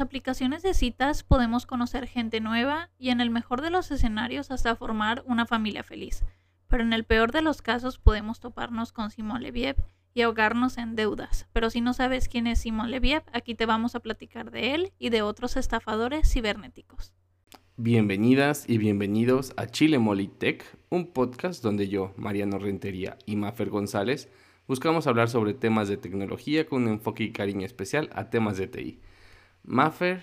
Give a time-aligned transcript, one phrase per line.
[0.00, 4.76] aplicaciones de citas podemos conocer gente nueva y en el mejor de los escenarios hasta
[4.76, 6.24] formar una familia feliz.
[6.68, 9.76] Pero en el peor de los casos podemos toparnos con Simón Leviev
[10.14, 11.46] y ahogarnos en deudas.
[11.52, 14.92] Pero si no sabes quién es Simón Leviev, aquí te vamos a platicar de él
[14.98, 17.14] y de otros estafadores cibernéticos.
[17.76, 24.28] Bienvenidas y bienvenidos a Chile Molitech, un podcast donde yo, Mariano Rentería y Mafer González
[24.66, 28.68] buscamos hablar sobre temas de tecnología con un enfoque y cariño especial a temas de
[28.68, 29.00] TI.
[29.64, 30.22] Mafer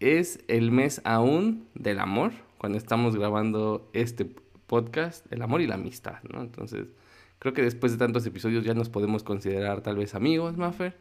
[0.00, 4.24] es el mes aún del amor, cuando estamos grabando este
[4.66, 6.40] podcast, el amor y la amistad, ¿no?
[6.40, 6.88] Entonces,
[7.38, 10.96] creo que después de tantos episodios ya nos podemos considerar tal vez amigos, Maffer.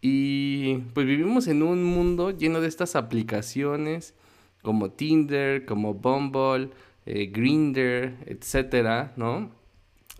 [0.00, 4.14] Y pues vivimos en un mundo lleno de estas aplicaciones
[4.62, 6.70] como Tinder, como Bumble,
[7.06, 9.50] eh, Grinder, etcétera, ¿no?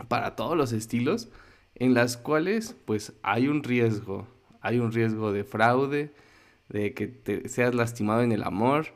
[0.09, 1.29] Para todos los estilos,
[1.75, 4.27] en las cuales pues hay un riesgo,
[4.61, 6.13] hay un riesgo de fraude,
[6.69, 8.87] de que te seas lastimado en el amor.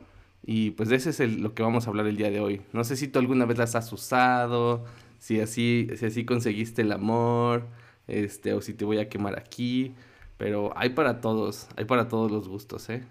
[0.45, 2.63] Y pues de ese es lo que vamos a hablar el día de hoy.
[2.73, 4.85] No sé si tú alguna vez las has usado,
[5.19, 7.67] si así, si así conseguiste el amor,
[8.07, 9.95] este, o si te voy a quemar aquí,
[10.37, 13.05] pero hay para todos, hay para todos los gustos, ¿eh?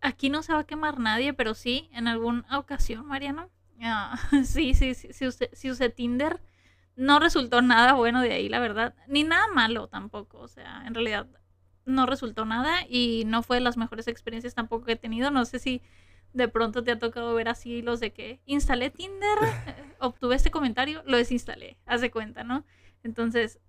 [0.00, 3.50] Aquí no se va a quemar nadie, pero sí, en alguna ocasión, Mariano.
[3.80, 5.08] Ah, sí, sí, sí,
[5.52, 6.40] si usé Tinder,
[6.96, 8.94] no resultó nada bueno de ahí, la verdad.
[9.08, 11.26] Ni nada malo tampoco, o sea, en realidad
[11.86, 15.30] no resultó nada y no fue de las mejores experiencias tampoco que he tenido.
[15.30, 15.82] No sé si
[16.32, 19.38] de pronto te ha tocado ver así los de que instalé Tinder,
[20.00, 22.64] obtuve este comentario, lo desinstalé, haz de cuenta, ¿no?
[23.02, 23.60] Entonces,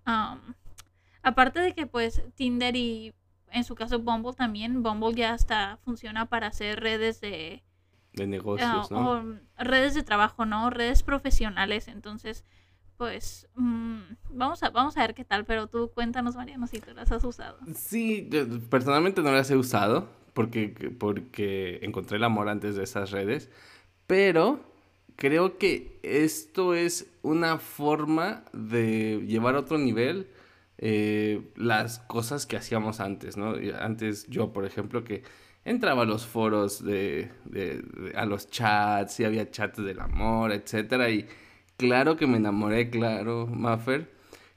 [1.21, 3.13] aparte de que pues Tinder y
[3.51, 7.63] en su caso Bumble también, Bumble ya hasta funciona para hacer redes de...
[8.13, 9.39] De negocios, ah, ¿no?
[9.57, 10.69] redes de trabajo, ¿no?
[10.69, 12.45] Redes profesionales, entonces
[12.97, 13.99] pues mm,
[14.31, 17.23] vamos, a, vamos a ver qué tal, pero tú cuéntanos, Mariano, si tú las has
[17.23, 17.57] usado.
[17.75, 18.29] Sí,
[18.69, 23.49] personalmente no las he usado, porque, porque encontré el amor antes de esas redes,
[24.07, 24.59] pero
[25.15, 30.27] creo que esto es una forma de llevar a otro nivel
[30.77, 33.55] eh, las cosas que hacíamos antes, ¿no?
[33.79, 35.23] Antes yo, por ejemplo, que
[35.63, 37.31] entraba a los foros de,
[38.15, 41.27] a los chats, y había chats del amor, etcétera, y
[41.77, 44.11] claro que me enamoré, claro, Maffer,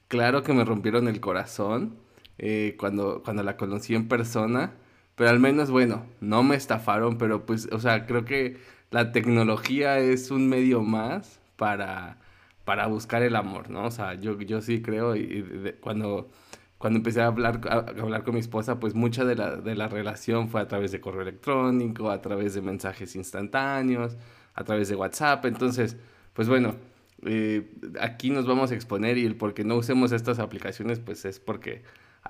[0.08, 1.96] claro que me rompieron el corazón
[2.38, 4.74] eh, cuando, cuando la conocí en persona,
[5.16, 8.58] pero al menos, bueno, no me estafaron, pero pues, o sea, creo que
[8.90, 12.18] la tecnología es un medio más para,
[12.64, 13.86] para buscar el amor, ¿no?
[13.86, 16.30] O sea, yo, yo sí creo, y, cuando,
[16.78, 19.88] cuando empecé a hablar, a, hablar con mi esposa, pues mucha de la, de la
[19.88, 24.16] relación fue a través de correo electrónico, a través de mensajes instantáneos,
[24.54, 25.96] a través de WhatsApp, entonces,
[26.34, 26.76] pues bueno,
[27.24, 27.68] eh,
[28.00, 31.40] aquí nos vamos a exponer y el por qué no usemos estas aplicaciones, pues es
[31.40, 31.82] porque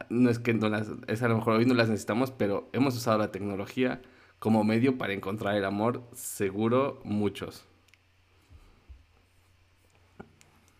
[0.09, 2.97] no es que no las, es a lo mejor hoy no las necesitamos, pero hemos
[2.97, 4.00] usado la tecnología
[4.38, 7.65] como medio para encontrar el amor, seguro muchos.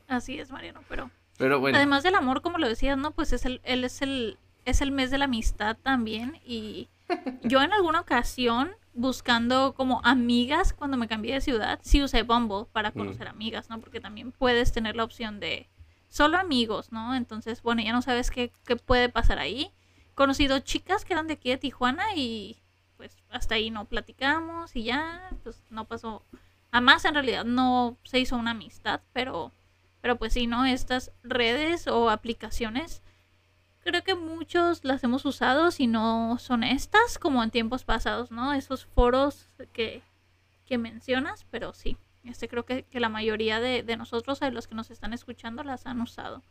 [0.07, 1.77] Así es, Mariano, pero, pero bueno.
[1.77, 4.91] además del amor, como lo decías, no, pues es el, él es el, es el
[4.91, 6.89] mes de la amistad también y
[7.43, 12.67] yo en alguna ocasión buscando como amigas cuando me cambié de ciudad, sí usé Bumble
[12.73, 12.95] para mm.
[12.95, 13.81] conocer amigas, ¿no?
[13.81, 15.69] Porque también puedes tener la opción de
[16.09, 17.15] solo amigos, ¿no?
[17.15, 19.71] Entonces, bueno, ya no sabes qué, qué puede pasar ahí.
[20.15, 22.59] Conocido chicas que eran de aquí de Tijuana y
[22.97, 26.25] pues hasta ahí no platicamos y ya, pues no pasó
[26.71, 29.53] a más en realidad, no se hizo una amistad, pero,
[30.01, 30.67] pero pues sí, ¿no?
[30.67, 33.03] Estas redes o aplicaciones,
[33.83, 38.53] creo que muchos las hemos usado si no son estas, como en tiempos pasados, ¿no?
[38.53, 40.03] Esos foros que,
[40.67, 41.97] que mencionas, pero sí.
[42.25, 46.01] Este creo que, la mayoría de, nosotros, de los que nos están escuchando, las han
[46.01, 46.43] usado.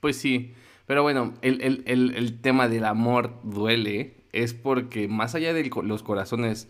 [0.00, 0.52] Pues sí,
[0.86, 6.68] pero bueno, el, tema del amor duele, es porque más allá de los corazones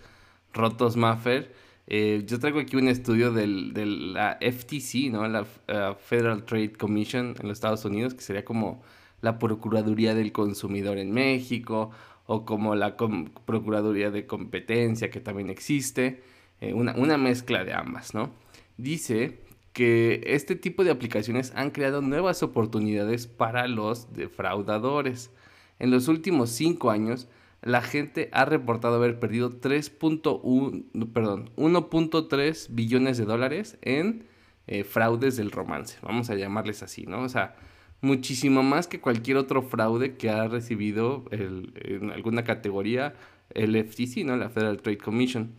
[0.53, 1.55] rotos, Maffer,
[1.87, 5.27] eh, yo traigo aquí un estudio de la FTC, ¿no?
[5.27, 8.83] La uh, Federal Trade Commission en los Estados Unidos, que sería como
[9.23, 11.91] la Procuraduría del Consumidor en México,
[12.27, 16.23] o como la Procuraduría de Competencia, que también existe,
[16.61, 18.43] eh, una, una mezcla de ambas, ¿no?
[18.77, 19.39] dice
[19.73, 25.31] que este tipo de aplicaciones han creado nuevas oportunidades para los defraudadores.
[25.79, 27.29] En los últimos cinco años,
[27.63, 34.27] la gente ha reportado haber perdido 3.1, perdón, 1.3 billones de dólares en
[34.67, 35.99] eh, fraudes del romance.
[36.03, 37.23] Vamos a llamarles así, ¿no?
[37.23, 37.57] O sea,
[38.03, 43.15] muchísimo más que cualquier otro fraude que ha recibido en alguna categoría
[43.55, 44.37] el FTC, ¿no?
[44.37, 45.53] La Federal Trade Commission.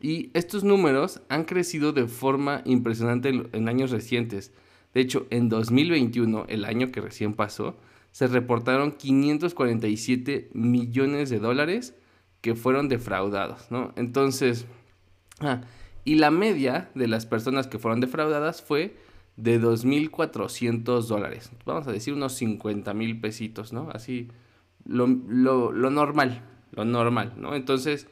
[0.00, 4.52] Y estos números han crecido de forma impresionante en, años recientes.
[4.94, 7.76] De hecho, en 2021, el año que recién pasó,
[8.12, 11.94] se reportaron 547 millones de dólares
[12.40, 13.92] que fueron defraudados, ¿no?
[13.96, 14.64] Entonces,
[15.40, 15.60] ah,
[16.04, 18.96] y la media de las personas que fueron defraudadas fue
[19.42, 21.50] de 2.400 dólares.
[21.64, 23.88] Vamos a decir unos 50 mil pesitos, ¿no?
[23.92, 24.28] Así,
[24.84, 26.42] lo, normal,
[26.72, 27.54] lo normal, ¿no?
[27.54, 28.06] Entonces,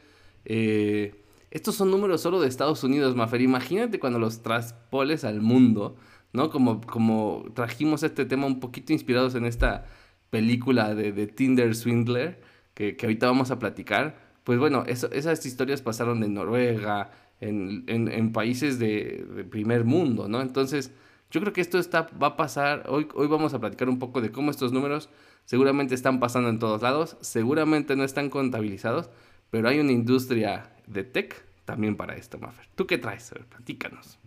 [0.45, 3.41] eh, estos son números solo de Estados Unidos, Mafer.
[3.41, 5.95] Imagínate cuando los traspoles al mundo,
[6.33, 6.49] ¿no?
[6.49, 9.85] Como, como trajimos este tema un poquito inspirados en esta
[10.31, 12.41] película de, de Tinder Swindler,
[12.73, 14.29] que, que, ahorita vamos a platicar.
[14.43, 20.41] Pues bueno, esas historias pasaron en Noruega, en, en, países de, de, primer mundo, ¿no?
[20.41, 20.91] Entonces,
[21.31, 24.21] yo creo que esto está, va a pasar, hoy, hoy vamos a platicar un poco
[24.21, 25.09] de cómo estos números
[25.45, 29.09] seguramente están pasando en todos lados, seguramente no están contabilizados,
[29.49, 32.67] pero hay una industria de tech también para esto, Maffer.
[32.75, 33.31] ¿Tú qué traes?
[33.31, 34.17] A ver, platícanos.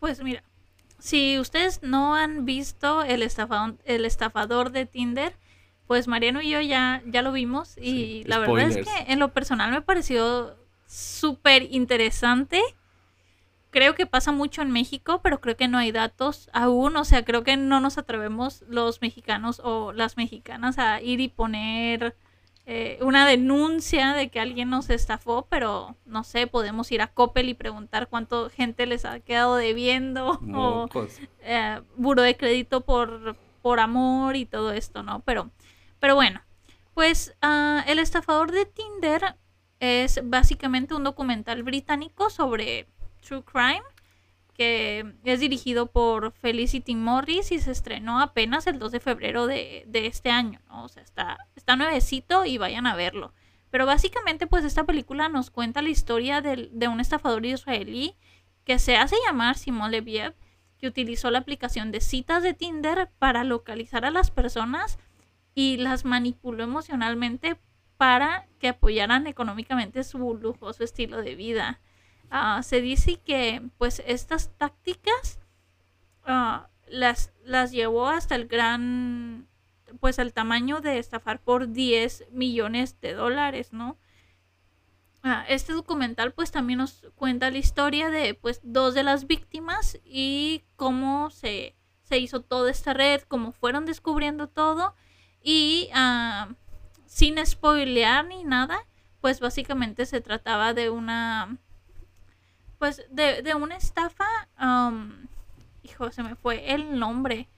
[0.00, 0.42] Pues mira,
[0.98, 5.36] si ustedes no han visto el estafador, el estafador de Tinder,
[5.86, 9.32] pues Mariano y yo ya, ya lo vimos y la verdad es que en lo
[9.32, 12.60] personal me pareció súper interesante.
[13.74, 16.96] Creo que pasa mucho en México, pero creo que no hay datos aún.
[16.96, 21.26] O sea, creo que no nos atrevemos los mexicanos o las mexicanas a ir y
[21.26, 22.14] poner
[22.66, 27.48] eh, una denuncia de que alguien nos estafó, pero no sé, podemos ir a Coppel
[27.48, 30.88] y preguntar cuánto gente les ha quedado debiendo o
[31.40, 35.18] eh, buro de crédito por, por amor y todo esto, ¿no?
[35.22, 35.50] Pero,
[35.98, 36.40] pero bueno,
[36.94, 39.34] pues ah, El estafador de Tinder
[39.80, 42.86] es básicamente un documental británico sobre
[43.26, 43.82] True Crime
[44.54, 49.84] que es dirigido por Felicity Morris y se estrenó apenas el 2 de febrero de,
[49.92, 50.84] este año, ¿no?
[50.84, 53.34] O sea, está, está nuevecito y vayan a verlo.
[53.70, 58.14] Pero básicamente, pues esta película nos cuenta la historia de, de un estafador israelí
[58.64, 60.34] que se hace llamar Simon Leviev,
[60.78, 64.98] que utilizó la aplicación de citas de Tinder para localizar a las personas
[65.54, 67.56] y las manipuló emocionalmente
[67.96, 71.80] para que apoyaran económicamente su lujoso estilo de vida.
[72.30, 75.38] Ah, se dice que pues estas tácticas
[76.24, 79.48] ah, las, las llevó hasta el gran,
[80.00, 83.98] pues el tamaño de estafar por 10 millones de dólares, ¿no?
[85.22, 89.98] Ah, este documental pues también nos cuenta la historia de pues dos de las víctimas
[90.04, 94.94] y cómo se, se hizo toda esta red, cómo fueron descubriendo todo
[95.42, 95.88] y
[97.06, 98.86] sin spoilear ni nada,
[99.20, 101.58] pues básicamente se trataba de una
[102.78, 104.26] pues de, de una estafa,
[105.82, 107.48] hijo, se me fue el nombre,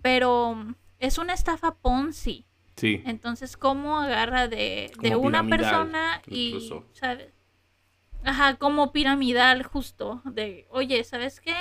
[0.00, 0.56] pero
[0.98, 2.46] es una estafa Ponzi.
[2.76, 3.02] Sí.
[3.04, 7.32] Entonces, ¿cómo agarra de, de una persona y, ¿sabes?
[8.24, 11.54] Ajá, como piramidal justo, de, oye, ¿sabes qué?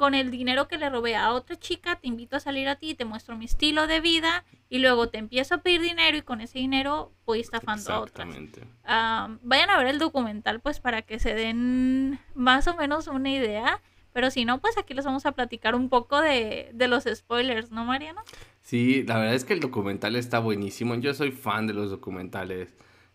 [0.00, 2.94] Con el dinero que le robé a otra chica, te invito a salir a ti,
[2.94, 6.40] te muestro mi estilo de vida y luego te empiezo a pedir dinero y con
[6.40, 8.26] ese dinero voy estafando a otras.
[9.42, 13.82] vayan a ver el documental pues para que se den más o menos una idea.
[14.14, 17.70] Pero si no, pues aquí les vamos a platicar un poco de, de los spoilers,
[17.70, 18.22] ¿no, Mariano?
[18.62, 20.94] Sí, la verdad es que el documental está buenísimo.
[20.94, 22.70] Yo soy fan de los documentales,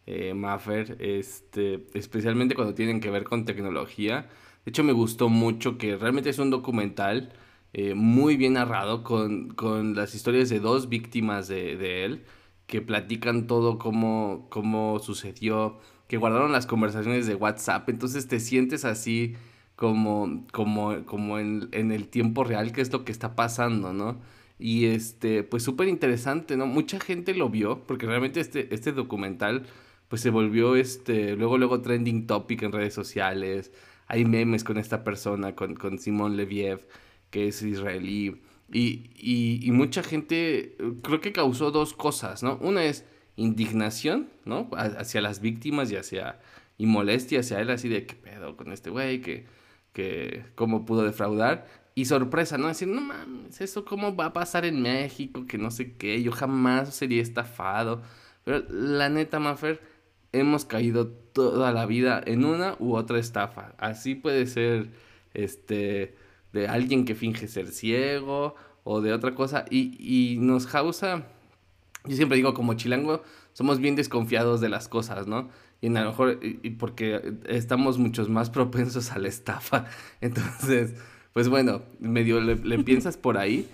[0.06, 4.30] eh, Maffer, este, especialmente cuando tienen que ver con tecnología.
[4.66, 7.32] De hecho, me gustó mucho que realmente es un documental
[7.74, 12.26] eh, muy bien narrado con, con, las historias de dos víctimas de, de él
[12.68, 17.90] que platican todo cómo, cómo sucedió, que guardaron las conversaciones de WhatsApp.
[17.90, 19.36] Entonces te sientes así
[19.76, 24.20] como, como, como en, en el tiempo real, que es lo que está pasando, ¿no?
[24.58, 26.66] Y este, pues súper interesante, ¿no?
[26.66, 29.68] Mucha gente lo vio, porque realmente este, este documental,
[30.08, 33.72] pues se volvió, este, luego, luego trending topic en redes sociales
[34.08, 36.88] hay memes con esta persona, con, con Simón Leviev,
[37.30, 38.42] que es israelí.
[38.72, 42.58] Y, y, mucha gente creo que causó dos cosas, ¿no?
[42.62, 44.70] Una es indignación, ¿no?
[44.74, 46.40] Hacia las víctimas y hacia...
[46.78, 49.46] y molestia hacia él, así de qué pedo con este güey, que,
[49.94, 51.68] que cómo pudo defraudar.
[51.96, 52.68] Y sorpresa, ¿no?
[52.68, 55.46] Decir, no mames, ¿eso cómo va a pasar en México?
[55.48, 58.02] Que no sé qué, yo jamás sería estafado.
[58.44, 59.82] Pero la neta, Maffer,
[60.40, 63.74] hemos caído toda la vida en una u otra estafa.
[63.78, 64.90] Así puede ser
[65.34, 66.16] este
[66.54, 71.26] de alguien que finge ser ciego o de otra cosa y, y nos causa
[72.08, 73.24] yo siempre digo como chilango
[73.54, 75.50] somos bien desconfiados de las cosas, ¿no?
[75.82, 79.86] Y a lo mejor y porque estamos muchos más propensos a la estafa.
[80.22, 80.96] Entonces,
[81.34, 83.68] pues bueno, medio le, le piensas por ahí.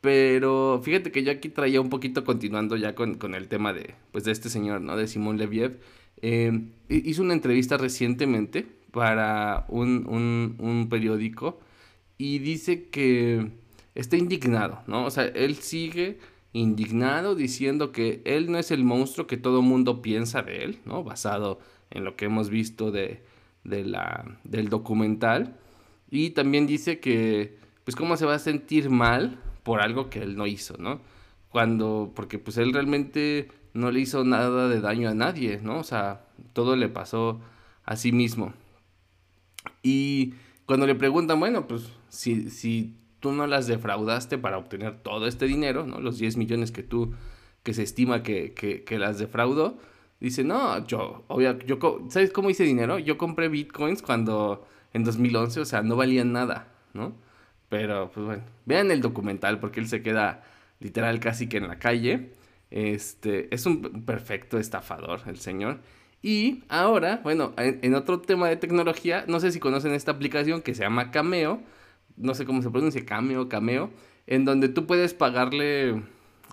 [0.00, 3.94] Pero fíjate que yo aquí traía un poquito continuando ya con, con el tema de,
[4.12, 4.96] pues de este señor, ¿no?
[4.96, 5.80] De Simón Leviev.
[6.22, 6.52] Eh,
[6.88, 11.60] hizo una entrevista recientemente para un, periódico
[12.16, 13.50] y dice que
[13.94, 15.04] está indignado, ¿no?
[15.04, 16.18] O sea, él sigue
[16.52, 21.04] indignado diciendo que él no es el monstruo que todo mundo piensa de él, ¿no?
[21.04, 21.60] Basado
[21.90, 23.22] en lo que hemos visto de,
[23.64, 25.56] de la, del documental.
[26.10, 30.36] Y también dice que, pues, cómo se va a sentir mal por algo que él
[30.36, 31.00] no hizo, ¿no?
[31.50, 35.78] Cuando, porque pues él realmente no le hizo nada de daño a nadie, ¿no?
[35.78, 36.22] O sea,
[36.52, 37.40] todo le pasó
[37.84, 38.52] a sí mismo.
[39.82, 40.34] Y
[40.66, 45.46] cuando le preguntan, bueno, pues si, si tú no las defraudaste para obtener todo este
[45.46, 46.00] dinero, ¿no?
[46.00, 47.14] Los 10 millones que tú,
[47.62, 49.78] que se estima que, que, las defraudó,
[50.20, 51.78] dice, no, yo, obvio, yo,
[52.10, 52.98] ¿sabes cómo hice dinero?
[52.98, 57.14] Yo compré bitcoins cuando, en 2011, o sea, no valían nada, ¿no?
[57.68, 60.44] Pero, pues bueno, vean el documental porque él se queda
[60.80, 62.32] literal casi que en la calle.
[62.70, 65.80] Este, es un perfecto estafador, el señor.
[66.22, 70.74] Y ahora, bueno, en, otro tema de tecnología, no sé si conocen esta aplicación que
[70.74, 71.62] se llama Cameo,
[72.16, 73.90] no sé cómo se pronuncia, Cameo, Cameo,
[74.26, 76.02] en donde tú puedes pagarle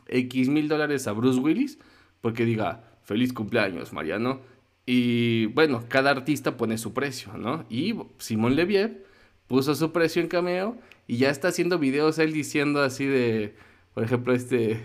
[0.07, 1.79] X mil dólares a Bruce Willis
[2.22, 4.41] porque diga, feliz cumpleaños, Mariano.
[4.86, 7.65] Y bueno, cada artista pone su precio, ¿no?
[7.69, 9.03] Y Simón Leviev
[9.48, 13.55] puso su precio en Cameo y ya está haciendo videos él diciendo así de,
[13.93, 14.81] por ejemplo, este,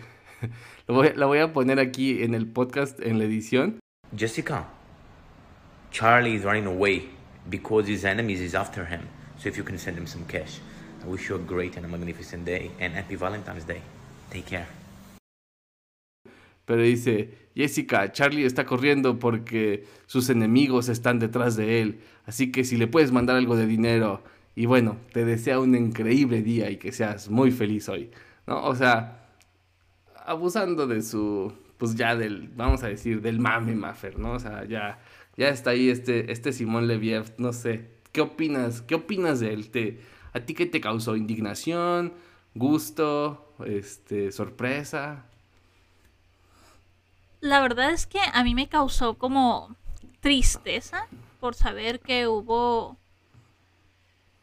[0.91, 3.79] lo voy, voy a poner aquí en el podcast, en la edición.
[4.17, 4.67] Jessica,
[5.93, 7.09] Charlie is running away
[7.49, 9.03] because his enemies is after him.
[9.39, 10.59] So if you can send him some cash,
[11.05, 13.81] I wish you a great and a magnificent day and happy Valentine's Day.
[14.31, 14.67] Take care.
[16.65, 22.01] Pero dice, Jessica, Charlie está corriendo porque sus enemigos están detrás de él.
[22.27, 24.25] Así que si le puedes mandar algo de dinero.
[24.57, 28.11] Y bueno, te desea un increíble día y que seas muy feliz hoy.
[28.49, 28.65] ¿No?
[28.65, 29.20] O sea,
[30.27, 34.33] abusando de su, pues ya del, vamos a decir, del mame Maffer, ¿no?
[34.33, 34.99] O sea, ya,
[35.37, 37.89] ya está ahí este, este Simón Leviev, no sé.
[38.13, 38.83] ¿Qué opinas?
[38.83, 39.71] ¿Qué opinas de él?
[39.71, 40.01] ¿Te,
[40.33, 41.17] ¿A ti qué te causó?
[41.17, 42.13] ¿Indignación?
[42.55, 43.55] ¿Gusto?
[43.65, 45.25] Este, ¿Sorpresa?
[47.41, 49.75] La verdad es que a mí me causó como
[50.21, 51.07] tristeza
[51.41, 52.99] por saber que hubo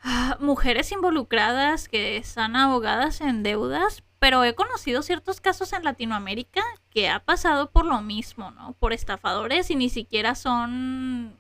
[0.01, 6.63] ah, mujeres involucradas que están abogadas en deudas, pero he conocido ciertos casos en Latinoamérica
[6.89, 8.73] que ha pasado por lo mismo, ¿no?
[8.73, 11.37] Por estafadores y ni siquiera son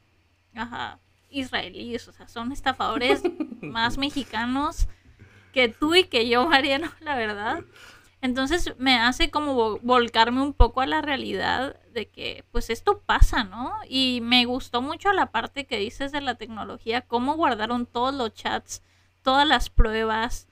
[0.55, 3.21] ajá, israelíes, o sea, son estafadores
[3.61, 4.87] más mexicanos
[5.53, 7.63] que tú y que yo, Mariano, la verdad.
[8.19, 13.43] Entonces me hace como volcarme un poco a la realidad de que pues esto pasa,
[13.43, 13.71] ¿no?
[13.87, 18.33] Y me gustó mucho la parte que dices de la tecnología, cómo guardaron todos los
[18.33, 18.81] chats,
[19.21, 20.47] todas las pruebas,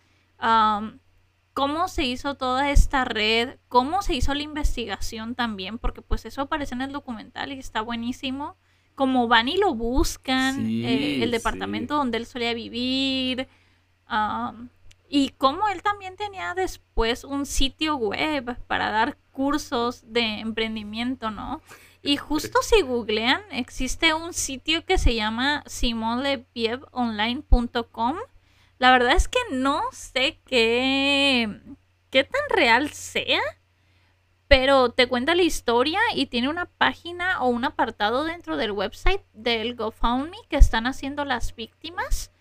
[1.55, 6.41] cómo se hizo toda esta red, cómo se hizo la investigación también, porque pues eso
[6.41, 8.57] aparece en el documental y está buenísimo.
[8.93, 13.47] Como van y lo buscan, eh, el departamento donde él solía vivir.
[15.07, 21.31] Y como él también tenía después un sitio web para dar cursos de emprendimiento,
[22.03, 28.17] Y justo si googlean, existe un sitio que se llama simonlevievonline.com.
[28.77, 31.61] La verdad es que no sé qué,
[32.09, 33.41] qué tan real sea,
[34.47, 39.21] pero te cuenta la historia y tiene una página o un apartado dentro del website
[39.33, 42.31] del GoFundMe que están haciendo las víctimas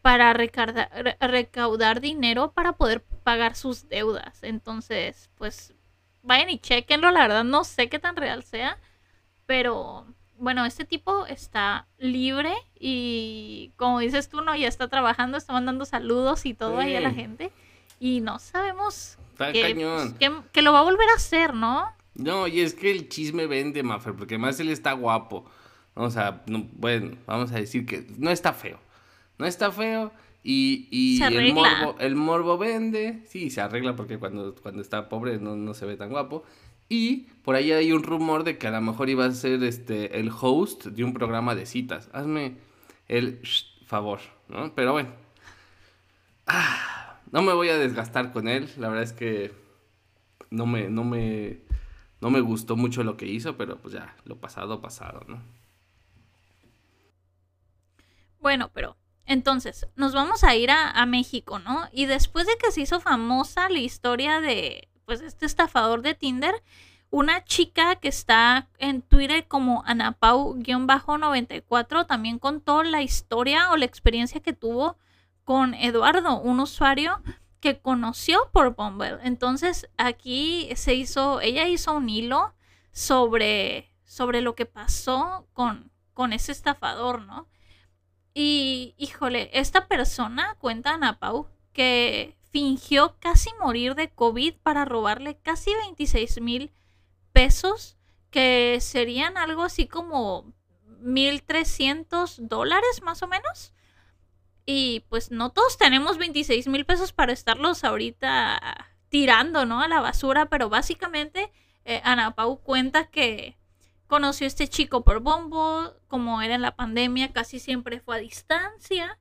[0.00, 4.42] para recaudar, dinero para poder pagar sus deudas.
[4.42, 5.74] Entonces, pues
[6.22, 7.10] vayan y chequenlo.
[7.10, 8.78] La verdad no sé qué tan real sea,
[9.44, 10.06] pero
[10.40, 15.84] bueno, este tipo está libre y como dices tú, no, ya está trabajando, está mandando
[15.84, 17.52] saludos y todo ahí a la gente.
[18.00, 21.86] Y no sabemos que, que, lo va a volver a hacer, ¿no?
[22.14, 25.44] No, y es que el chisme vende, Maffer, porque además él está guapo.
[25.94, 28.80] O sea, bueno, vamos a decir que no está feo
[29.40, 30.12] no está feo.
[30.42, 33.22] Y, el, morbo, el morbo vende.
[33.26, 36.44] Sí, se arregla porque cuando, cuando está pobre no, se ve tan guapo.
[36.90, 40.18] Y por ahí hay un rumor de que a lo mejor iba a ser este
[40.18, 42.10] el host de un programa de citas.
[42.12, 42.56] Hazme
[43.08, 43.40] el
[43.86, 44.74] favor, ¿no?
[44.74, 45.10] Pero bueno.
[46.46, 48.68] Ah, no me voy a desgastar con él.
[48.76, 49.52] La verdad es que
[50.50, 51.60] no me, no me,
[52.20, 55.40] no me gustó mucho lo que hizo, pero pues ya, lo pasado, pasado, ¿no?
[58.40, 58.96] Bueno, pero
[59.30, 61.88] entonces, nos vamos a ir a, México, ¿no?
[61.92, 66.62] Y después de que se hizo famosa la historia de, pues, este estafador de Tinder,
[67.10, 74.40] una chica que está en Twitter como Anapau-94 también contó la historia o la experiencia
[74.40, 74.98] que tuvo
[75.42, 77.20] con Eduardo, un usuario
[77.58, 79.18] que conoció por Bumble.
[79.24, 82.54] Entonces, aquí se hizo, ella hizo un hilo
[82.92, 87.48] sobre, sobre lo que pasó con, con ese estafador, ¿no?
[88.32, 95.38] Y híjole, esta persona cuenta Ana Pau que fingió casi morir de COVID para robarle
[95.38, 96.72] casi 26 mil
[97.32, 97.96] pesos,
[98.30, 100.52] que serían algo así como
[101.02, 103.72] 1.300 dólares más o menos.
[104.66, 109.80] Y pues no todos tenemos 26 mil pesos para estarlos ahorita tirando, ¿no?
[109.80, 111.50] A la basura, pero básicamente
[111.84, 113.58] eh, Ana Pau cuenta que
[114.06, 118.20] conoció a este chico por bombo, como era en la pandemia, casi siempre fue a
[118.20, 119.18] distancia.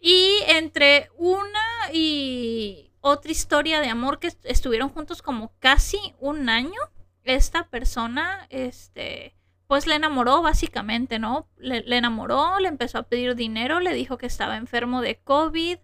[0.00, 6.80] Y entre una y otra historia de amor que estuvieron juntos como casi un año,
[7.24, 9.34] esta persona, este,
[9.66, 11.48] pues le enamoró básicamente, ¿no?
[11.56, 15.78] Le, enamoró, le empezó a pedir dinero, le dijo que estaba enfermo de COVID,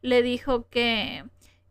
[0.00, 1.24] le dijo que,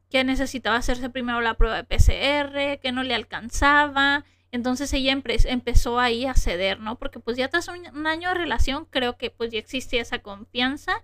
[0.09, 4.25] que necesitaba hacerse primero la prueba de PCR, que no le alcanzaba.
[4.51, 6.97] Entonces ella empezó ahí a ceder, ¿no?
[6.97, 10.19] Porque pues ya tras un, un, año de relación creo que pues ya existía esa
[10.19, 11.03] confianza.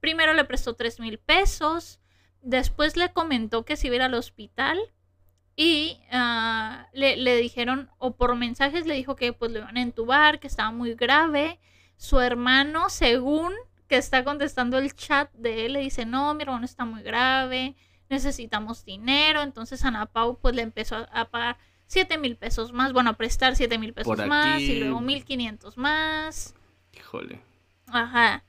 [0.00, 2.00] Primero le prestó tres mil pesos,
[2.42, 4.78] después le comentó que se iba al hospital
[5.56, 9.82] y uh, le, le, dijeron, o por mensajes le dijo que pues lo iban a
[9.82, 11.58] entubar, que estaba muy grave.
[11.96, 13.52] Su hermano, según
[13.88, 17.74] que está contestando el chat de él, le dice, no, mi hermano está muy grave,
[18.08, 19.42] necesitamos dinero.
[19.42, 23.14] Entonces Ana Pau pues le empezó a, a pagar 7 mil pesos más, bueno, a
[23.14, 26.54] prestar 7 mil pesos más y luego 1500 más.
[26.92, 27.40] Híjole.
[27.88, 28.44] Ajá.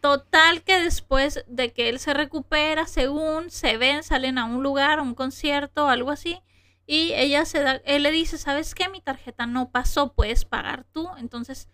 [0.00, 5.00] Total que después de que él se recupera, según se ven, salen a un lugar,
[5.00, 6.40] a un concierto, algo así,
[6.86, 8.88] y ella se da, él le dice, ¿sabes qué?
[8.88, 11.08] Mi tarjeta no pasó, puedes pagar tú.
[11.18, 11.68] Entonces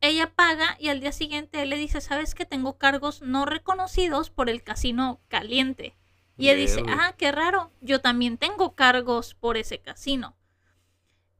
[0.00, 2.46] ella paga y al día siguiente él le dice, ¿sabes qué?
[2.46, 5.96] Tengo cargos no reconocidos por el casino caliente.
[6.36, 10.36] Y él dice, ah, qué raro, yo también tengo cargos por ese casino.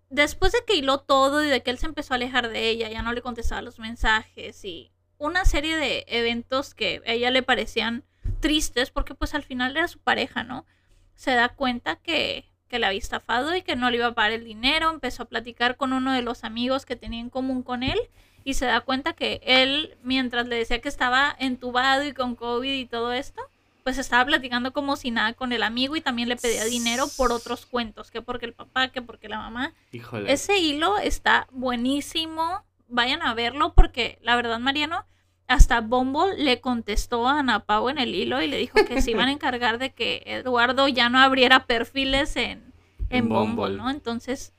[0.09, 2.88] Después de que hiló todo y de que él se empezó a alejar de ella,
[2.88, 7.42] ya no le contestaba los mensajes y una serie de eventos que a ella le
[7.42, 8.04] parecían
[8.40, 10.66] tristes porque pues al final era su pareja, ¿no?
[11.14, 14.33] Se da cuenta que, que le había estafado y que no le iba a pagar
[14.33, 17.83] el dinero, empezó a platicar con uno de los amigos que tenía en común con
[17.83, 17.98] él
[18.44, 22.72] y se da cuenta que él, mientras le decía que estaba entubado y con COVID
[22.72, 23.40] y todo esto,
[23.83, 27.33] pues estaba platicando como si nada con el amigo y también le pedía dinero por
[27.33, 29.72] otros cuentos, que porque el papá, que porque la mamá.
[29.92, 30.33] Híjole.
[30.33, 35.05] Ese hilo está buenísimo, vayan a verlo porque la verdad, Mariano,
[35.47, 39.11] hasta Bumble le contestó a Ana Pau en el hilo y le dijo que se
[39.11, 42.73] iban a encargar de que Eduardo ya no abriera perfiles en,
[43.11, 43.90] en, en Bumble, Bumble, ¿no?
[43.90, 44.55] Entonces,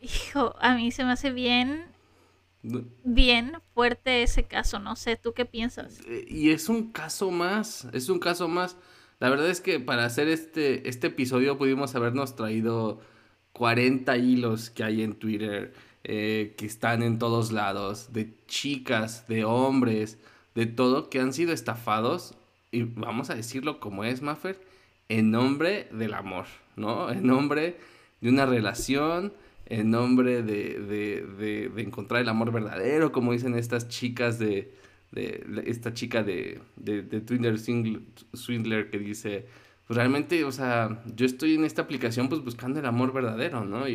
[0.00, 1.86] hijo, a mí se me hace bien,
[3.04, 6.00] bien fuerte ese caso, no sé, ¿tú qué piensas?
[6.28, 8.76] Y es un caso más, es un caso más.
[9.18, 13.00] La verdad es que para hacer este, este episodio pudimos habernos traído
[13.52, 19.44] 40 hilos que hay en Twitter eh, que están en todos lados, de chicas, de
[19.44, 20.18] hombres,
[20.54, 22.34] de todo, que han sido estafados,
[22.72, 24.60] y vamos a decirlo como es, Maffer,
[25.08, 27.10] en nombre del amor, ¿no?
[27.10, 27.76] En nombre
[28.20, 29.32] de una relación,
[29.66, 34.72] en nombre de, de, de, encontrar el amor verdadero, como dicen estas chicas de,
[35.66, 39.46] esta chica de, de, de Twitter Swindler que dice,
[39.86, 43.88] pues realmente, o sea, yo estoy en esta aplicación pues buscando el amor verdadero, ¿no?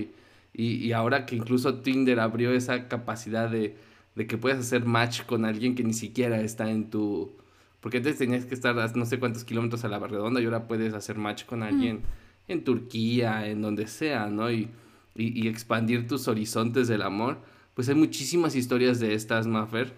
[0.58, 3.76] Y, y, ahora que incluso Tinder abrió esa capacidad de,
[4.16, 7.36] de, que puedes hacer match con alguien que ni siquiera está en tu...
[7.82, 10.68] Porque antes tenías que estar a no sé cuántos kilómetros a la redonda y ahora
[10.68, 12.52] puedes hacer match con alguien mm.
[12.52, 14.50] en Turquía, en donde sea, ¿no?
[14.50, 14.70] Y,
[15.14, 17.38] y, y, expandir tus horizontes del amor.
[17.74, 19.94] Pues hay muchísimas historias de estas, Maffer.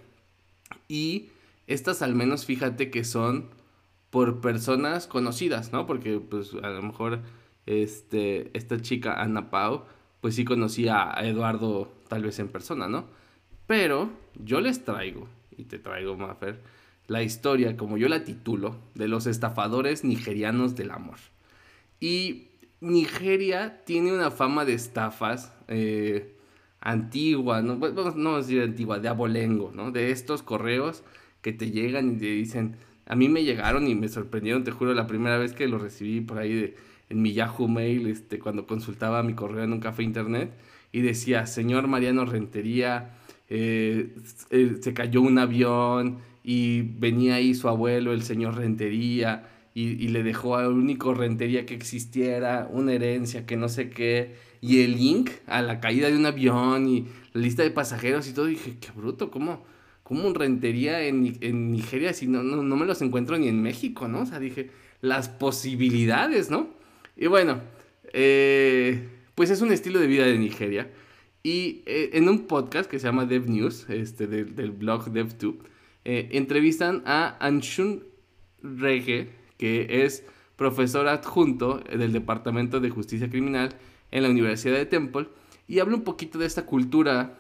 [0.88, 1.30] Y
[1.67, 3.50] estas al menos fíjate que son
[4.10, 5.86] por personas conocidas, ¿no?
[5.86, 7.20] Porque pues a lo mejor
[7.67, 9.84] este, esta chica, Ana Pau,
[10.22, 13.06] pues sí conocía a Eduardo tal vez en persona, ¿no?
[13.68, 15.28] Pero yo les traigo,
[15.58, 16.60] y te traigo, Maffer,
[17.08, 21.18] la historia, como yo la titulo, de los estafadores nigerianos del amor.
[22.00, 22.48] Y
[22.80, 26.36] Nigeria tiene una fama de estafas eh,
[26.80, 29.92] antigua, no, no vamos a decir antigua, de abolengo, ¿no?
[29.92, 31.04] De estos correos
[31.42, 32.76] que te llegan y te dicen,
[33.06, 36.22] a mí me llegaron y me sorprendieron, te juro, la primera vez que lo recibí
[36.22, 36.76] por ahí de
[37.10, 40.52] en mi Yahoo Mail este, cuando consultaba mi correo en un café internet
[40.91, 43.17] y decía, señor Mariano Rentería,
[43.50, 44.15] eh,
[44.50, 50.24] eh, se cayó un avión y venía ahí su abuelo, el señor Rentería, y, le
[50.24, 55.30] dejó al único Rentería que existiera, una herencia que no sé qué, y el link
[55.46, 58.88] a la caída de un avión y la lista de pasajeros y todo, dije, qué
[58.96, 59.65] bruto, ¿cómo?
[60.02, 63.62] ¿Cómo un rentería en, en Nigeria si no, no, no me los encuentro ni en
[63.62, 64.22] México, ¿no?
[64.22, 66.77] O sea, dije, las posibilidades, ¿no?
[67.18, 67.62] Y bueno,
[68.14, 70.92] eh, pues es un estilo de vida de Nigeria.
[71.42, 75.64] Y eh, en un podcast que se llama Dev News, este, del, blog DevTube,
[76.06, 78.04] eh, entrevistan a Anshun
[78.62, 80.24] Rege, que es
[80.56, 83.76] profesor adjunto del Departamento de Justicia Criminal
[84.12, 85.28] en la Universidad de Temple
[85.68, 87.38] y habla un poquito de esta cultura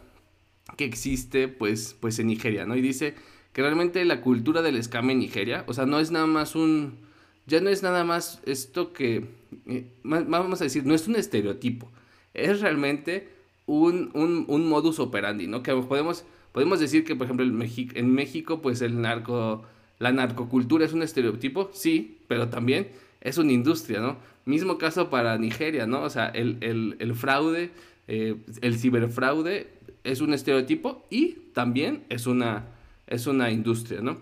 [0.75, 2.75] que existe pues, pues en Nigeria, ¿no?
[2.75, 3.15] Y dice
[3.53, 7.06] que realmente la cultura del escame en Nigeria, o sea, no es nada más un,
[7.47, 9.25] ya no es nada más esto que,
[9.65, 11.89] eh, vamos a decir, no es un estereotipo,
[12.33, 13.29] es realmente
[13.65, 15.63] un, un, modus operandi, ¿no?
[15.63, 19.63] Que podemos, podemos decir que, por ejemplo, en México, pues el narco,
[19.99, 22.89] la narcocultura es un estereotipo, sí, pero también
[23.21, 24.17] es una industria, ¿no?
[24.45, 26.03] Mismo caso para Nigeria, ¿no?
[26.03, 26.57] O sea, el,
[26.99, 27.71] el, fraude,
[28.07, 29.67] eh, el ciberfraude
[30.03, 32.65] es un estereotipo y también es una,
[33.07, 34.17] es una industria, ¿no?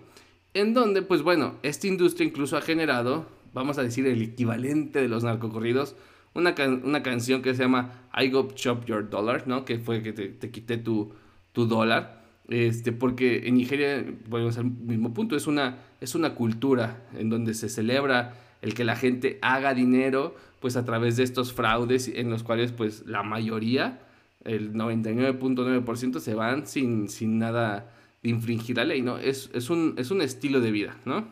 [0.56, 5.06] En donde, pues bueno, esta industria incluso ha generado, vamos a decir, el equivalente de
[5.06, 5.96] los narcocorridos,
[6.32, 9.66] una, una canción que se llama I Go Chop Your Dollar, ¿no?
[9.66, 11.12] Que fue que te, quité tu,
[11.52, 12.24] tu dólar.
[12.48, 17.52] Este, porque en Nigeria, volvemos al mismo punto, es una, es una cultura en donde
[17.52, 22.30] se celebra el que la gente haga dinero, pues a través de estos fraudes en
[22.30, 24.00] los cuales, pues la mayoría
[24.44, 27.92] el 99.9% se van sin, sin nada
[28.28, 29.18] infringir la ley, ¿no?
[29.18, 31.26] Es, es, un, es un estilo de vida, ¿no?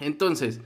[0.00, 0.60] Entonces,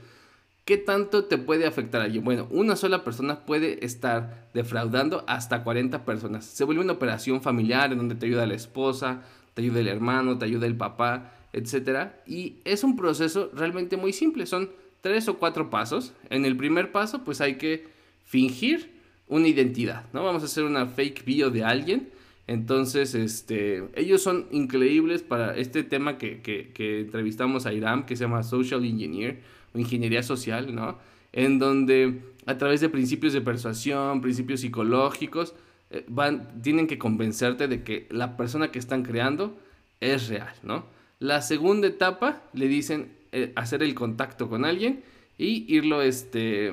[0.65, 2.19] ¿qué tanto te puede afectar allí?
[2.19, 6.45] Bueno, una sola persona puede estar defraudando hasta 40 personas.
[6.45, 10.37] Se vuelve una operación familiar en donde te ayuda la esposa, te ayuda el hermano,
[10.37, 12.11] te ayuda el papá, etc.
[12.25, 14.69] Y es un proceso realmente muy simple, son
[15.01, 16.13] tres o cuatro pasos.
[16.29, 17.87] En el primer paso, pues hay que
[18.25, 18.91] fingir
[19.27, 20.23] una identidad, ¿no?
[20.23, 22.09] Vamos a hacer una fake bio de alguien.
[22.47, 28.23] Entonces, este, ellos son increíbles para este tema que, que, entrevistamos a Iram, que se
[28.23, 29.41] llama Social Engineer,
[29.73, 30.97] o Ingeniería Social, ¿no?
[31.33, 35.53] En donde a través de principios de persuasión, principios psicológicos,
[35.89, 39.57] eh, van, tienen que convencerte de que la persona que están creando
[39.99, 40.85] es real, ¿no?
[41.19, 45.03] La segunda etapa le dicen eh, hacer el contacto con alguien
[45.37, 46.71] y irlo, este,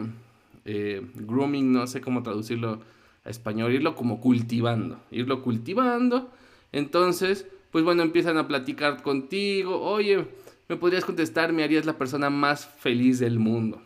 [0.64, 2.80] eh, grooming, no sé cómo traducirlo
[3.24, 6.30] español, irlo como cultivando, irlo cultivando.
[6.72, 10.26] Entonces, pues bueno, empiezan a platicar contigo, oye,
[10.68, 13.82] me podrías contestar, me harías la persona más feliz del mundo.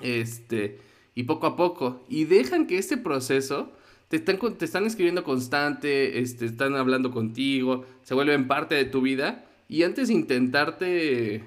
[0.00, 0.78] Este,
[1.14, 3.72] y poco a poco, y dejan que este proceso
[4.08, 9.02] te están, te están escribiendo constante, este, están hablando contigo, se vuelven parte de tu
[9.02, 11.44] vida, y antes de intentarte,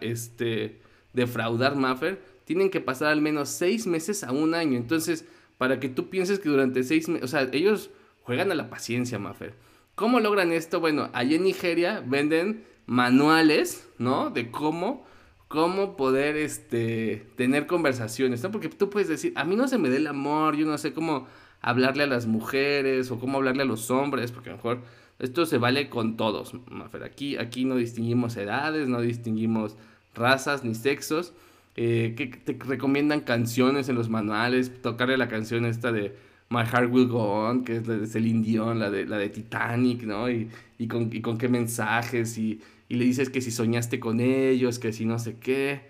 [0.00, 0.80] este,
[1.12, 4.78] defraudar Maffer, tienen que pasar al menos seis meses a un año.
[4.78, 5.24] Entonces,
[5.58, 7.90] para que tú pienses que durante seis meses, o sea, ellos
[8.22, 9.54] juegan a la paciencia, Maffer.
[9.94, 10.80] ¿Cómo logran esto?
[10.80, 14.30] Bueno, allí en Nigeria venden manuales, ¿no?
[14.30, 15.04] De cómo,
[15.48, 18.52] cómo poder, este, tener conversaciones, ¿no?
[18.52, 20.92] Porque tú puedes decir, a mí no se me dé el amor, yo no sé
[20.92, 21.26] cómo
[21.60, 24.82] hablarle a las mujeres o cómo hablarle a los hombres, porque a lo mejor
[25.18, 27.02] esto se vale con todos, Maffer.
[27.02, 29.76] Aquí, aquí no distinguimos edades, no distinguimos
[30.14, 31.32] razas ni sexos.
[31.80, 36.12] Eh, que te recomiendan canciones en los manuales, tocarle la canción esta de
[36.48, 40.02] My Heart Will Go On, que es la de Celine la de, la de Titanic,
[40.02, 40.28] ¿no?
[40.28, 44.18] Y, y, con, y con qué mensajes, y, y, le dices que si soñaste con
[44.18, 45.82] ellos, que si no sé qué.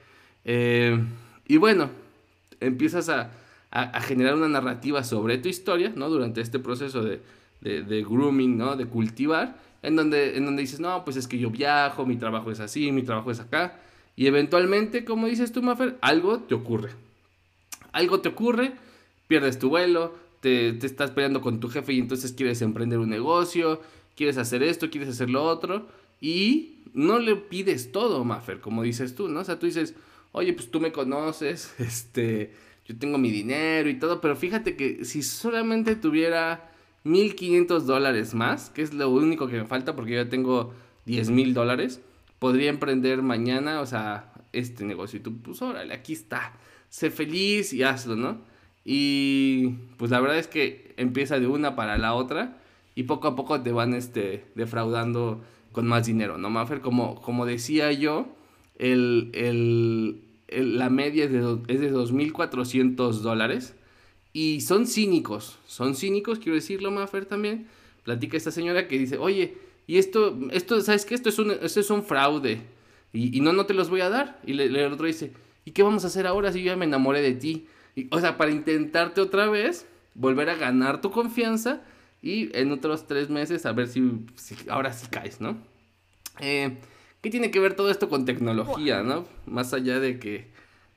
[0.44, 1.02] Eh,
[1.46, 1.88] y bueno,
[2.60, 3.30] empiezas a,
[3.70, 6.10] a, generar una narrativa sobre tu historia, ¿no?
[6.10, 7.22] Durante este proceso de,
[7.62, 8.76] de, de, grooming, ¿no?
[8.76, 12.50] De cultivar, en donde, en donde dices, no, pues es que yo viajo, mi trabajo
[12.50, 13.80] es así, mi trabajo es acá.
[14.18, 16.90] Y eventualmente, como dices tú, Maffer, algo te ocurre.
[17.92, 18.72] Algo te ocurre,
[19.28, 23.80] pierdes tu vuelo, te, estás peleando con tu jefe y entonces quieres emprender un negocio,
[24.16, 25.86] quieres hacer esto, quieres hacer lo otro.
[26.20, 29.38] Y no le pides todo, Maffer, como dices tú, ¿no?
[29.38, 29.94] O sea, tú dices,
[30.32, 32.50] oye, pues tú me conoces, este,
[32.86, 36.72] yo tengo mi dinero y todo, pero fíjate que si solamente tuviera
[37.04, 40.74] 1500 dólares más, que es lo único que me falta porque yo ya tengo
[41.06, 42.00] 10 mil dólares,
[42.38, 45.18] podría emprender mañana, o sea, este negocio.
[45.18, 46.52] Y tú, pues órale, aquí está.
[46.88, 48.38] Sé feliz y hazlo, ¿no?
[48.84, 52.58] Y pues la verdad es que empieza de una para la otra
[52.94, 56.80] y poco a poco te van este, defraudando con más dinero, ¿no, Maffer?
[56.80, 58.26] Como, como decía yo,
[58.78, 63.74] el, el, la media es de, es de 2.400 dólares
[64.32, 67.66] y son cínicos, son cínicos, quiero decirlo, Maffer, también.
[68.04, 71.14] Platica esta señora que dice, oye, y esto, esto, ¿sabes qué?
[71.14, 72.60] Esto es un, esto es un fraude.
[73.10, 74.38] Y, no, no te los voy a dar.
[74.44, 75.32] Y el otro dice,
[75.64, 77.66] ¿y qué vamos a hacer ahora si yo ya me enamoré de ti?
[78.10, 81.80] o sea, para intentarte otra vez, volver a ganar tu confianza
[82.22, 84.24] y en otros tres meses a ver si,
[84.68, 85.56] ahora sí caes, ¿no?
[86.38, 86.76] Eh,
[87.22, 89.26] ¿Qué tiene que ver todo esto con tecnología, no?
[89.46, 90.48] Más allá de que,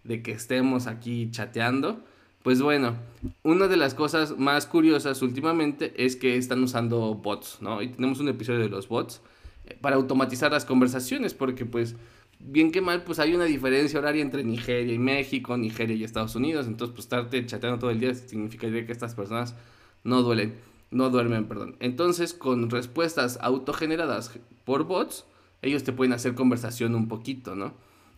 [0.04, 2.04] de que estemos aquí chateando.
[2.44, 2.96] Pues bueno,
[3.44, 7.82] una de las cosas más curiosas últimamente es que están usando bots, ¿no?
[7.82, 9.22] Y tenemos un episodio de los bots
[9.66, 11.96] eh, para automatizar las conversaciones, porque pues
[12.40, 16.36] bien que mal, pues hay una diferencia horaria entre Nigeria y México, Nigeria y Estados
[16.36, 16.68] Unidos.
[16.68, 19.56] Entonces, pues estarte chateando todo el día significaría que estas personas
[20.04, 20.56] no duelen,
[20.90, 21.76] no duermen, perdón.
[21.80, 24.32] Entonces, con respuestas autogeneradas
[24.66, 25.26] por bots,
[25.62, 27.74] ellos te pueden hacer conversación un poquito, ¿no?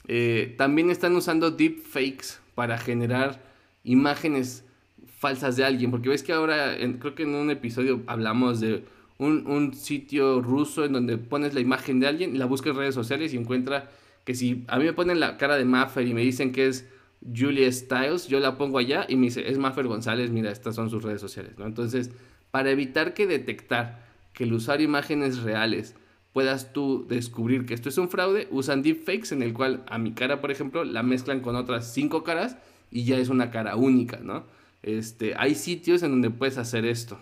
[0.08, 3.53] Eh, también están usando deepfakes para generar
[3.84, 4.66] imágenes
[5.20, 8.84] falsas de alguien, porque ves que ahora, creo que en un episodio hablamos de
[9.18, 12.96] un, un, sitio ruso en donde pones la imagen de alguien, la buscas en redes
[12.96, 13.90] sociales y encuentra
[14.26, 16.90] que si a mí me ponen la cara de Maffer y me dicen que es
[17.36, 20.90] Julia Stiles, yo la pongo allá y me dice, es Maffer González, mira, estas son
[20.90, 21.66] sus redes sociales, ¿no?
[21.66, 22.12] Entonces,
[22.52, 25.96] para evitar que detectar que el usar imágenes reales
[26.34, 30.14] puedas tú descubrir que esto es un fraude, usan deepfakes en el cual a mi
[30.14, 32.58] cara, por ejemplo, la mezclan con otras cinco caras
[32.94, 34.44] y ya es una cara única, ¿no?
[34.84, 37.18] Este, hay sitios en donde puedes hacer esto.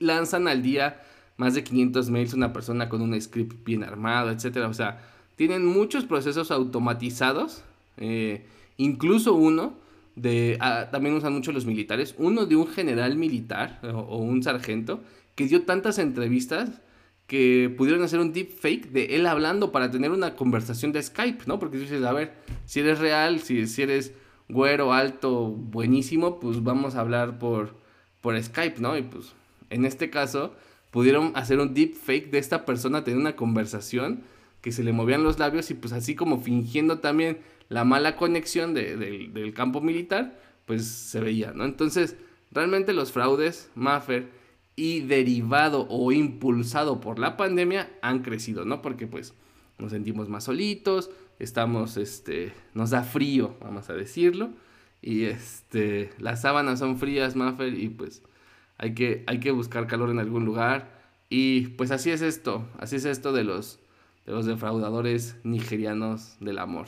[0.00, 1.00] Lanzan al día
[1.36, 4.68] más de 500 mails una persona con un script bien armado, etcétera.
[4.68, 5.00] O sea,
[5.36, 7.62] tienen muchos procesos automatizados,
[7.98, 8.44] eh,
[8.76, 9.74] incluso uno
[10.16, 14.42] de, ah, también usan mucho los militares, uno de un general militar o, o, un
[14.42, 15.00] sargento
[15.36, 16.82] que dio tantas entrevistas
[17.28, 21.44] que pudieron hacer un deep fake de él hablando para tener una conversación de Skype,
[21.46, 21.60] ¿no?
[21.60, 22.32] Porque dices, a ver,
[22.64, 24.12] si eres real, si, si eres
[24.48, 27.74] güero, alto, buenísimo, pues vamos a hablar por,
[28.20, 28.96] por Skype, ¿no?
[28.96, 29.34] Y pues
[29.70, 30.54] en este caso
[30.90, 34.22] pudieron hacer un deep fake de esta persona, tener una conversación
[34.60, 38.74] que se le movían los labios y pues así como fingiendo también la mala conexión
[38.74, 41.64] de, del campo militar, pues se veía, ¿no?
[41.64, 42.16] Entonces,
[42.50, 44.30] realmente los fraudes, Maffer
[44.74, 48.80] y derivado o impulsado por la pandemia han crecido, ¿no?
[48.80, 49.34] Porque pues
[49.78, 54.50] nos sentimos más solitos, estamos, este, nos da frío, vamos a decirlo,
[55.00, 58.22] y este, las sábanas son frías, Maffer, y pues
[58.76, 60.98] hay que, hay que buscar calor en algún lugar,
[61.28, 63.80] y pues así es esto, así es esto de los
[64.28, 66.86] de los defraudadores nigerianos del amor.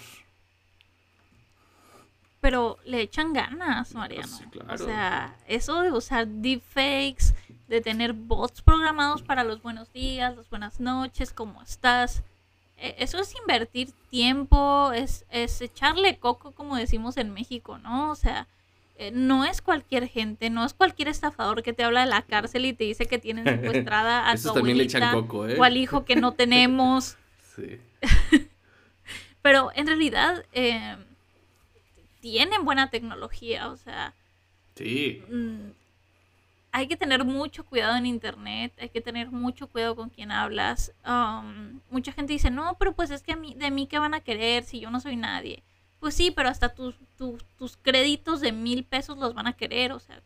[2.42, 4.38] Pero le echan ganas, Mariano.
[4.68, 7.34] O sea, eso de usar deepfakes,
[7.66, 12.22] de tener bots programados para los buenos días, las buenas noches, ¿cómo estás?
[12.80, 18.10] E, eso es invertir tiempo, es, es echarle coco, como decimos en México, ¿no?
[18.10, 18.48] O sea,
[18.96, 22.66] eh, no es cualquier gente, no es cualquier estafador que te habla de la cárcel
[22.66, 25.56] y te dice que tienen secuestrada a tu abuelita ¿eh?
[25.58, 27.16] o al hijo que no tenemos.
[29.42, 30.96] Pero en realidad eh,
[32.20, 34.14] tienen buena tecnología, o sea.
[34.74, 35.22] Sí.
[36.72, 40.92] Hay que tener mucho cuidado en internet, hay que tener mucho cuidado con quién hablas.
[41.90, 44.64] Mucha gente dice, no, pero pues es que a de mí qué van a querer
[44.64, 45.62] si yo no soy nadie.
[45.98, 49.92] Pues sí, pero hasta tus, tus, tus créditos de mil pesos los van a querer.
[49.92, 50.22] O sea,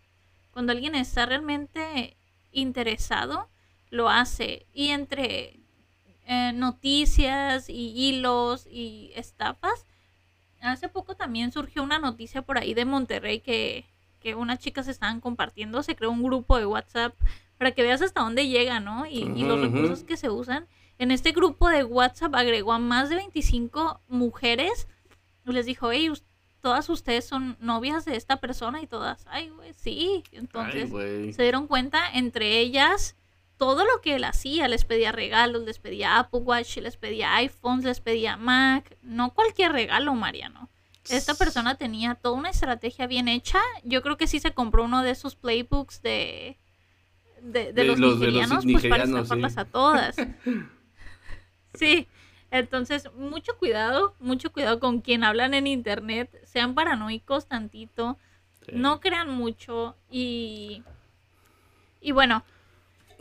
[0.52, 2.16] cuando alguien está realmente
[2.52, 3.48] interesado,
[3.90, 4.66] lo hace.
[4.72, 5.58] Y entre
[6.26, 9.84] eh, noticias y hilos y estafas.
[10.60, 13.84] Hace poco también surgió una noticia por ahí de Monterrey que,
[14.24, 17.14] que unas chicas estaban compartiendo, se creó un grupo de WhatsApp
[17.58, 19.04] para que veas hasta dónde llega, ¿no?
[19.04, 20.66] Y, y los recursos que se usan.
[20.96, 24.88] En este grupo de WhatsApp agregó a más de 25 mujeres
[25.44, 26.10] y les dijo, hey,
[26.62, 30.24] todas ustedes son novias de esta persona y todas, ay, güey, sí.
[30.32, 30.90] Entonces
[31.36, 33.16] se dieron cuenta entre ellas
[33.58, 37.84] todo lo que él hacía, les pedía regalos, les pedía Apple Watch, les pedía iPhones,
[37.84, 40.70] les pedía Mac, no cualquier regalo, Mariano.
[41.10, 43.58] Esta persona tenía toda una estrategia bien hecha.
[43.84, 46.58] Yo creo que sí se compró uno de esos playbooks de,
[47.42, 50.16] de, los, nigerianos, pues para escaparlas a todas.
[51.74, 52.08] sí,
[52.50, 56.30] entonces mucho cuidado, mucho cuidado con quien hablan en internet.
[56.44, 58.18] Sean paranoicos tantito,
[58.72, 60.82] no crean mucho y...
[62.00, 62.44] Y bueno,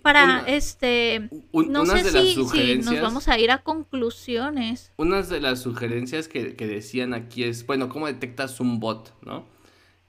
[0.04, 4.92] para este no sé si, nos vamos a ir a conclusiones.
[4.98, 9.46] Unas de las sugerencias que, decían aquí es, bueno, ¿cómo detectas un bot, no?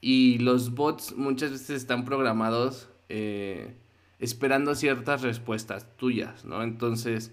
[0.00, 3.76] Y los bots muchas veces están programados eh,
[4.18, 6.62] esperando ciertas respuestas tuyas, ¿no?
[6.62, 7.32] Entonces,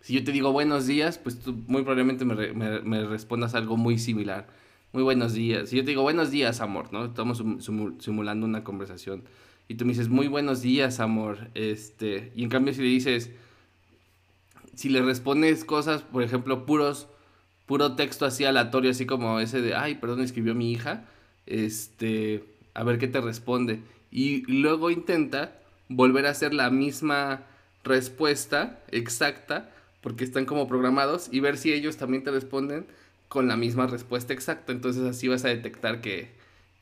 [0.00, 3.98] si yo te digo buenos días, pues tú muy probablemente me, me, respondas algo muy
[3.98, 4.46] similar.
[4.92, 5.70] Muy buenos días.
[5.70, 7.06] Si yo te digo buenos días, amor, ¿no?
[7.06, 7.42] Estamos
[7.98, 9.24] simulando una conversación
[9.68, 11.48] y tú me dices, muy buenos días, amor.
[11.54, 13.30] Este, y en cambio si le dices,
[14.74, 17.06] si le respondes cosas, por ejemplo, puros,
[17.66, 21.04] puro texto así aleatorio, así como ese de, ay, perdón, escribió mi hija,
[21.46, 23.80] este, a ver qué te responde.
[24.10, 27.42] Y luego intenta volver a hacer la misma
[27.84, 32.86] respuesta exacta, porque están como programados, y ver si ellos también te responden
[33.28, 34.72] con la misma respuesta exacta.
[34.72, 36.30] Entonces así vas a detectar que,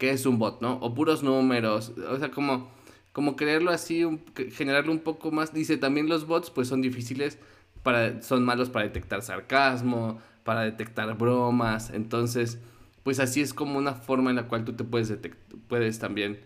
[0.03, 0.79] que es un bot, ¿no?
[0.79, 2.73] O puros números, o sea, como,
[3.13, 4.05] como creerlo así,
[4.51, 5.55] generarlo un poco más.
[5.55, 7.39] Dice, también los bots pues son difíciles,
[7.85, 11.91] para, son malos para detectar sarcasmo, para detectar bromas.
[11.91, 12.59] Entonces,
[13.05, 15.17] pues así es como una forma en la cual tú te puedes,
[15.69, 16.41] puedes también,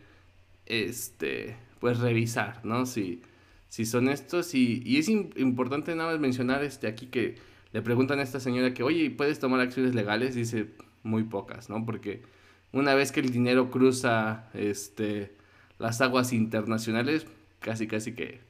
[0.66, 2.84] este, pues revisar, ¿no?
[2.84, 3.22] Si,
[3.70, 4.54] si son estos.
[4.54, 7.36] Y, y es importante nada más mencionar este, aquí que
[7.72, 10.34] le preguntan a esta señora que, oye, ¿puedes tomar acciones legales?
[10.34, 11.86] Dice, muy pocas, ¿no?
[11.86, 12.35] Porque
[12.76, 15.32] una vez que el dinero cruza este,
[15.78, 17.26] las aguas internacionales,
[17.60, 18.40] casi, casi que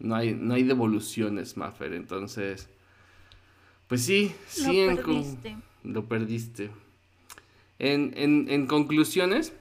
[0.00, 1.92] no hay, no hay devoluciones, Maffer.
[1.92, 2.68] Entonces,
[3.86, 5.56] pues sí, sí, lo perdiste.
[5.84, 6.70] lo perdiste.
[7.78, 9.52] En, en, en conclusiones,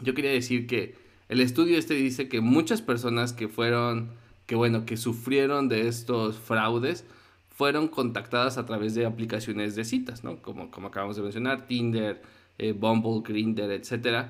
[0.00, 0.94] yo quería decir que
[1.28, 4.10] el estudio este dice que muchas personas que fueron,
[4.46, 7.04] que bueno, que sufrieron de estos fraudes,
[7.50, 10.40] fueron contactadas a través de aplicaciones de citas, ¿no?
[10.42, 12.22] Como, como acabamos de mencionar, Tinder,
[12.58, 14.26] eh, Bumble, Grindr, etc.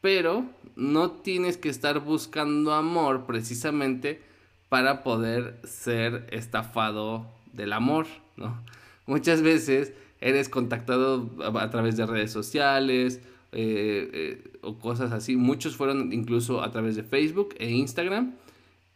[0.00, 0.44] Pero
[0.76, 4.20] no tienes que estar buscando amor precisamente
[4.68, 8.06] para poder ser estafado del amor,
[8.36, 8.62] ¿no?
[9.06, 13.20] Muchas veces eres contactado a, través de redes sociales,
[13.52, 15.36] eh, eh, o cosas así.
[15.36, 18.34] Muchos fueron incluso a través de Facebook e Instagram.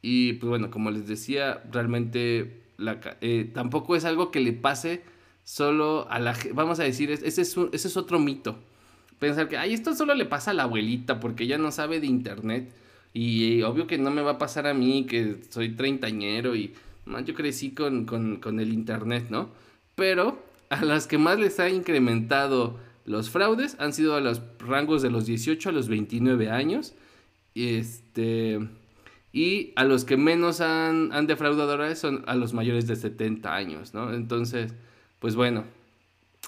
[0.01, 2.63] Y pues bueno, como les decía, realmente
[3.53, 5.03] tampoco es algo que le pase
[5.45, 8.59] solo a la vamos a decir, ese es, ese es otro mito.
[9.19, 12.07] Pensar que, ay, esto solo le pasa a la abuelita porque ella no sabe de
[12.07, 12.71] internet.
[13.13, 16.75] Y obvio que no me va a pasar a mí, que soy treintañero y
[17.25, 19.49] yo crecí con, con, con el internet, ¿no?
[19.95, 25.01] Pero a las que más les ha incrementado los fraudes han sido a los rangos
[25.01, 26.95] de los 18 a los 29 años.
[27.55, 28.61] Este,
[29.33, 33.95] y a los que menos han, han defraudado son a los mayores de 70 años,
[33.95, 34.13] ¿no?
[34.13, 34.75] Entonces,
[35.19, 35.65] pues bueno,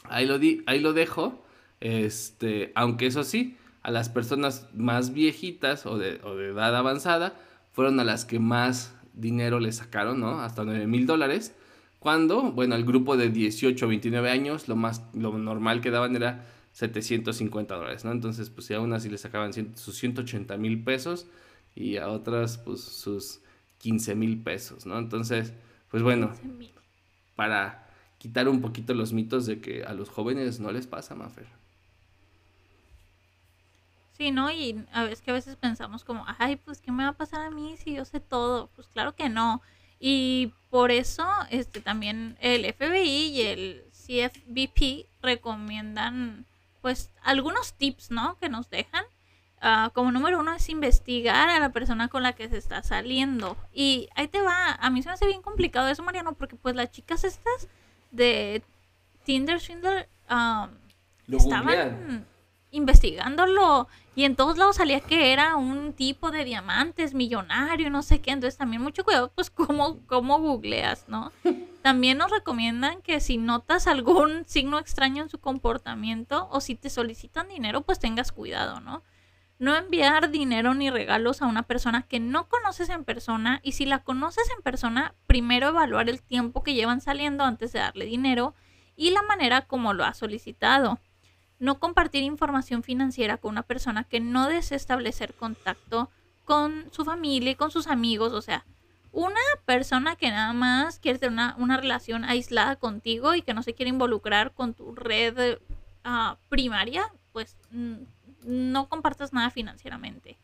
[0.04, 1.42] ahí lo, di, ahí lo dejo.
[1.80, 7.34] Este, aunque eso sí, a las personas más viejitas o de, o de edad avanzada
[7.72, 10.40] fueron a las que más dinero le sacaron, ¿no?
[10.40, 11.54] Hasta 9 mil dólares.
[11.98, 16.16] Cuando, bueno, el grupo de 18 a 29 años, lo más, lo normal que daban
[16.16, 18.12] era 750 dólares, ¿no?
[18.12, 21.26] Entonces, pues si aún así le sacaban sus 180 mil pesos
[21.74, 23.40] y a otras, pues sus
[23.78, 24.98] 15 mil pesos, ¿no?
[24.98, 25.52] Entonces,
[25.90, 26.32] pues bueno,
[27.36, 27.86] para
[28.18, 31.59] quitar un poquito los mitos de que a los jóvenes no les pasa, Mafer.
[34.20, 34.50] Sí, ¿no?
[34.50, 37.40] Y a veces que a veces pensamos como, ay, pues, ¿qué me va a pasar
[37.40, 38.68] a mí si yo sé todo?
[38.76, 39.62] Pues claro que no.
[39.98, 46.44] Y por eso este, también el FBI y el CFBP recomiendan
[46.82, 48.36] pues algunos tips, ¿no?
[48.36, 49.06] Que nos dejan.
[49.62, 53.56] Ah, como número uno es investigar a la persona con la que se está saliendo.
[53.72, 56.74] Y ahí te va, a mí se me hace bien complicado eso, Mariano, porque pues
[56.74, 57.68] las chicas estas
[58.10, 58.62] de
[59.24, 60.10] Tinder Swindler
[61.26, 62.26] estaban
[62.70, 63.88] investigándolo
[64.20, 68.32] y en todos lados salía que era un tipo de diamantes, millonario, no sé qué.
[68.32, 71.32] Entonces también mucho cuidado, pues cómo, cómo googleas, ¿no?
[71.80, 76.90] También nos recomiendan que si notas algún signo extraño en su comportamiento o si te
[76.90, 79.04] solicitan dinero, pues tengas cuidado, ¿no?
[79.58, 83.86] No enviar dinero ni regalos a una persona que no conoces en persona y si
[83.86, 88.54] la conoces en persona, primero evaluar el tiempo que llevan saliendo antes de darle dinero
[88.96, 91.00] y la manera como lo ha solicitado
[91.60, 96.10] no compartir información financiera con una persona que no desea establecer contacto
[96.44, 98.32] con su familia y con sus amigos.
[98.32, 98.64] O sea,
[99.12, 103.74] una persona que nada más quiere tener una, relación aislada contigo y que no se
[103.74, 105.58] quiere involucrar con tu red
[106.02, 107.56] ah, primaria, pues
[108.42, 110.38] no compartas nada financieramente.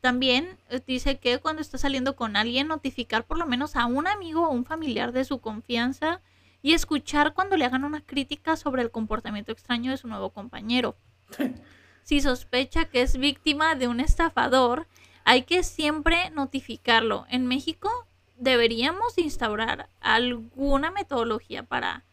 [0.00, 4.06] También eh, dice que cuando estás saliendo con alguien, notificar por lo menos a un
[4.06, 6.20] amigo o un familiar de su confianza
[6.64, 10.96] y escuchar cuando le hagan una crítica sobre el comportamiento extraño de su nuevo compañero.
[12.02, 14.86] Si sospecha que es víctima de un estafador,
[15.24, 17.24] hay que siempre notificarlo.
[17.30, 17.90] En México
[18.36, 22.04] deberíamos instaurar alguna metodología para,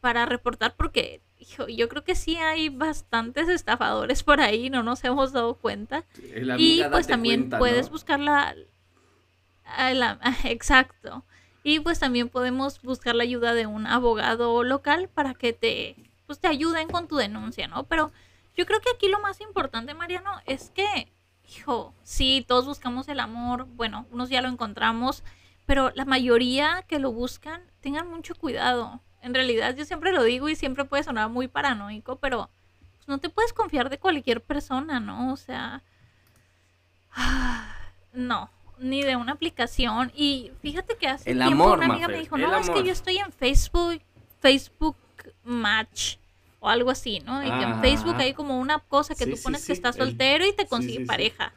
[0.00, 1.20] para reportar porque
[1.68, 6.04] yo creo que sí hay bastantes estafadores por ahí, no nos hemos dado cuenta.
[6.58, 8.56] Y pues también puedes buscar la,
[9.94, 11.24] la, Exacto.
[11.68, 15.96] Y pues también podemos buscar la ayuda de un abogado local para que te,
[16.28, 17.82] pues, te ayuden con tu denuncia, ¿no?
[17.88, 18.12] Pero
[18.56, 21.12] yo creo que aquí lo más importante, Mariano, es que,
[21.42, 25.24] hijo, sí, todos buscamos el amor, bueno, unos ya lo encontramos,
[25.66, 29.00] pero la mayoría que lo buscan, tengan mucho cuidado.
[29.20, 32.48] En realidad yo siempre lo digo y siempre puede sonar muy paranoico, pero
[32.94, 35.32] pues, no te puedes confiar de cualquier persona, ¿no?
[35.32, 35.82] O sea,
[38.12, 40.12] no, ni de una aplicación.
[40.14, 42.92] Y fíjate que hace el tiempo amor, una amiga me dijo, no, es que yo
[42.92, 44.00] estoy en Facebook,
[44.40, 44.96] Facebook
[45.44, 46.16] Match
[46.60, 47.42] o algo así, ¿no?
[47.42, 50.52] Y que en Facebook hay como una cosa que tú pones que estás soltero y
[50.54, 51.52] te consigue pareja.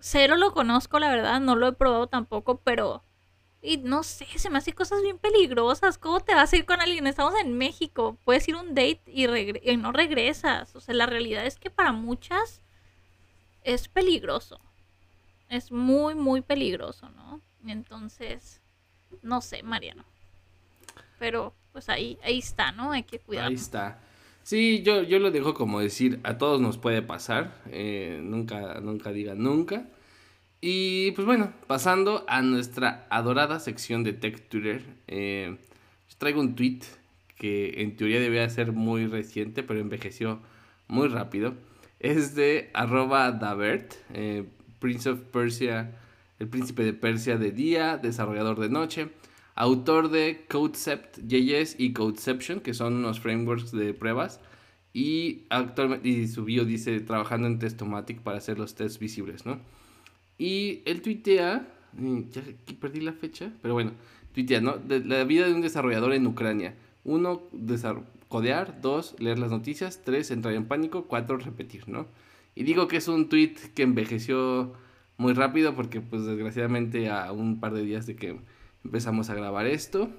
[0.00, 3.02] Cero lo conozco, la verdad, no lo he probado tampoco, pero
[3.62, 5.96] Y no sé, se me hace cosas bien peligrosas.
[5.96, 7.06] ¿Cómo te vas a ir con alguien?
[7.06, 8.18] Estamos en México.
[8.24, 9.24] Puedes ir a un date y,
[9.70, 10.76] y no regresas.
[10.76, 12.60] O sea, la realidad es que para muchas
[13.62, 14.60] es peligroso.
[15.54, 17.40] Es muy, muy peligroso, ¿no?
[17.66, 18.60] Entonces,
[19.22, 20.04] no sé, Mariano.
[21.18, 22.92] Pero pues ahí, ahí está, ¿no?
[22.92, 23.46] Hay que cuidar.
[23.46, 24.00] Ahí está.
[24.42, 27.62] Sí, yo, yo lo dejo como decir, a todos nos puede pasar.
[27.70, 29.86] Eh, nunca, nunca diga nunca.
[30.60, 35.56] Y pues bueno, pasando a nuestra adorada sección de Tech Twitter, eh,
[36.18, 36.80] traigo un tweet
[37.36, 40.40] que en teoría debía ser muy reciente, pero envejeció
[40.88, 41.54] muy rápido.
[42.00, 44.44] Es de arroba Davert, eh,
[44.84, 45.92] Prince of Persia,
[46.38, 49.08] el príncipe de Persia de día, desarrollador de noche,
[49.54, 54.40] autor de Codecept JS y Codeception, que son unos frameworks de pruebas.
[54.92, 59.58] Y actualmente, y su bio dice, trabajando en Testomatic para hacer los tests visibles, ¿no?
[60.36, 61.66] Y él tuitea,
[62.30, 62.42] ya
[62.78, 63.92] perdí la fecha, pero bueno,
[64.34, 64.76] tuitea, ¿no?
[64.76, 66.74] De la vida de un desarrollador en Ucrania.
[67.04, 67.44] Uno,
[68.28, 68.82] codear.
[68.82, 70.02] Dos, leer las noticias.
[70.04, 71.06] Tres, entrar en pánico.
[71.06, 72.06] Cuatro, repetir, ¿no?
[72.54, 74.74] Y digo que es un tweet que envejeció
[75.16, 78.38] muy rápido porque pues desgraciadamente a un par de días de que
[78.84, 80.10] empezamos a grabar esto,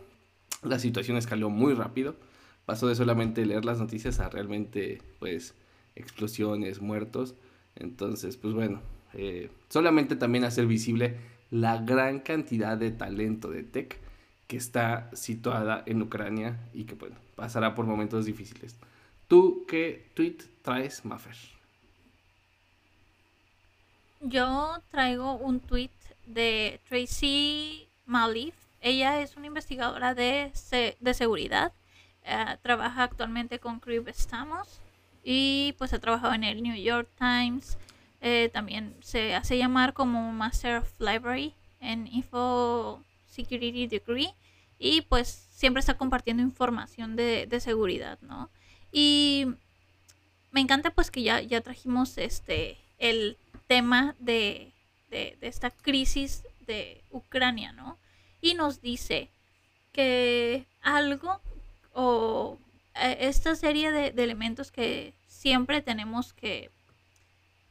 [0.64, 2.16] la situación escaló muy rápido.
[2.66, 5.54] Pasó de solamente leer las noticias a realmente pues
[5.96, 7.36] explosiones, muertos.
[7.76, 8.82] Entonces, pues bueno,
[9.14, 11.18] eh, solamente también hacer visible
[11.52, 13.98] la gran cantidad de talento de tech
[14.48, 18.76] que está situada en Ucrania y que bueno, pasará por momentos difíciles.
[19.28, 21.55] ¿Tú qué tweet traes, Maffer?
[24.22, 25.92] Yo traigo un tweet
[26.26, 28.56] de Tracy Malif.
[28.82, 30.52] Ella es una investigadora de,
[31.00, 31.74] de seguridad.
[32.24, 34.80] Eh, trabaja actualmente con Crib Estamos
[35.24, 37.78] y pues ha trabajado en el New York Times,
[38.22, 44.34] eh, también se hace llamar como Master of Library en Info Security Degree
[44.80, 48.50] y pues siempre está compartiendo información de, seguridad, ¿no?
[48.92, 49.48] Y
[50.52, 53.38] me encanta pues que ya, ya trajimos este el
[53.68, 54.74] tema de,
[55.42, 57.98] esta crisis de Ucrania, ¿no?
[58.42, 59.30] Y nos dice
[59.92, 61.42] que algo
[61.94, 62.58] o
[62.96, 66.70] eh, esta serie de elementos que siempre tenemos que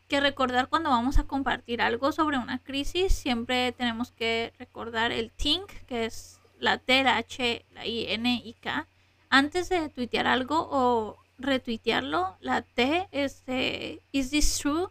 [0.08, 5.30] que recordar cuando vamos a compartir algo sobre una crisis, siempre tenemos que recordar el
[5.30, 8.86] think, que es la T, la H, la I, N y K.
[9.30, 14.88] Antes de tuitear algo o retuitearlo, la T es de Is this true?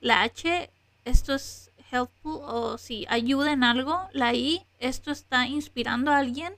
[0.00, 0.70] La H,
[1.04, 4.08] esto es helpful o si ayuda en algo.
[4.12, 6.54] La I, esto está inspirando a alguien.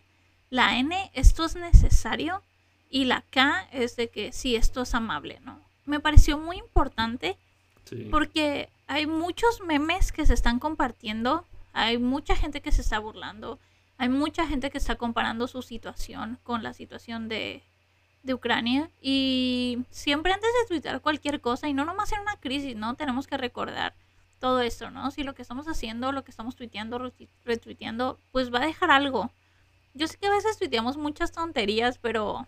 [0.50, 2.42] La N, esto es necesario.
[2.90, 5.60] Y la K es de que sí, esto es amable, ¿no?
[5.86, 7.36] Me pareció muy importante
[8.10, 13.58] porque hay muchos memes que se están compartiendo, hay mucha gente que se está burlando,
[13.98, 17.62] hay mucha gente que está comparando su situación con la situación de,
[18.22, 22.76] de Ucrania y siempre antes de tuitear cualquier cosa y no nomás en una crisis,
[22.76, 22.94] ¿no?
[22.94, 23.94] Tenemos que recordar
[24.38, 25.10] todo esto, ¿no?
[25.10, 27.12] Si lo que estamos haciendo, lo que estamos tuiteando,
[27.44, 29.30] retuiteando, pues va a dejar algo.
[29.94, 32.46] Yo sé que a veces tuiteamos muchas tonterías, pero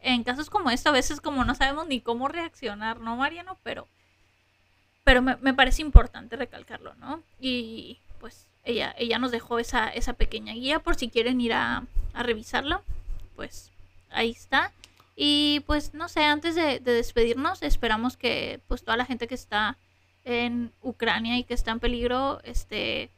[0.00, 3.58] en casos como esto, a veces como no sabemos ni cómo reaccionar, ¿no, Mariano?
[3.62, 3.88] Pero
[5.08, 7.22] pero me, me, parece importante recalcarlo, ¿no?
[7.40, 11.86] Y pues ella, ella nos dejó esa, esa pequeña guía por si quieren ir a,
[12.12, 12.82] a revisarlo,
[13.34, 13.72] pues
[14.10, 14.72] ahí está.
[15.16, 19.78] Y pues no sé, antes de, despedirnos, esperamos que pues toda la gente que está
[20.24, 23.10] en Ucrania y que está en peligro esté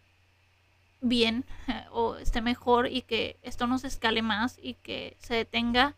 [1.00, 1.44] bien
[1.92, 5.96] o esté mejor y que esto no se escale más y que se detenga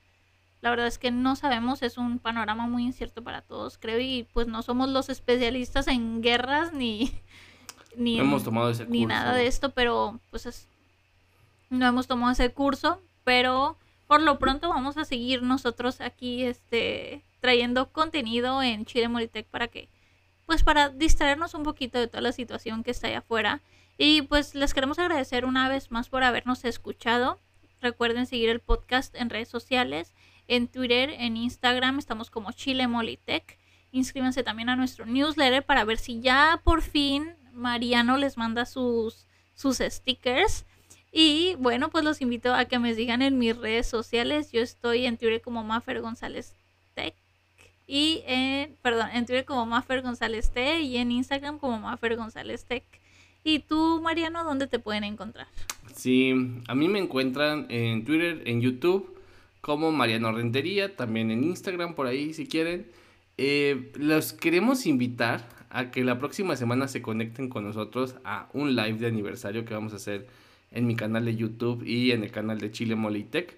[0.63, 4.29] la verdad es que no sabemos, es un panorama muy incierto para todos, creo, y
[4.33, 7.13] pues no somos los especialistas en guerras ni
[7.97, 10.69] ni, hemos tomado ese ni nada de esto, pero pues es,
[11.69, 13.77] no hemos tomado ese curso, pero
[14.13, 19.69] por lo pronto vamos a seguir nosotros aquí este trayendo contenido en Chile Molitech para
[19.69, 19.89] que
[20.45, 23.63] pues para distraernos un poquito de toda la situación que está allá afuera
[23.97, 27.41] y pues les queremos agradecer una vez más por habernos escuchado.
[27.81, 30.13] Recuerden seguir el podcast en redes sociales
[30.47, 33.59] en Twitter, en Instagram, estamos como Chile Molitech.
[33.93, 39.27] Inscríbanse también a nuestro newsletter para ver si ya por fin Mariano les manda sus,
[39.55, 40.67] sus stickers.
[41.13, 44.51] Y bueno, pues los invito a que me sigan en mis redes sociales.
[44.51, 46.55] Yo estoy en Twitter como Maffer González
[46.95, 47.15] Tech.
[47.87, 52.65] Y en, perdón, en Twitter como Maffer González T y en Instagram como Maffer González
[52.65, 52.85] Tech.
[53.45, 55.49] ¿Y tú, Mariano, dónde te pueden encontrar?
[55.95, 56.33] Sí,
[56.67, 59.19] a mí me encuentran en Twitter, en YouTube
[59.61, 62.87] como Mariano Rentería, también en Instagram por ahí si quieren.
[63.37, 68.75] Eh, los queremos invitar a que la próxima semana se conecten con nosotros a un
[68.77, 70.27] live de aniversario que vamos a hacer
[70.73, 73.57] en mi canal de YouTube y en el canal de Chile Molitech.